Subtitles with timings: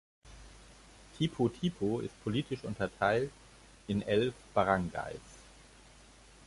[1.19, 3.29] Tipo-Tipo ist politisch unterteilt
[3.85, 5.37] in elf Baranggays.